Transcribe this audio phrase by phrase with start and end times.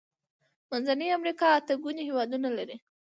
[0.69, 2.75] منځنۍ امريکا اته ګونې هيوادونه لري.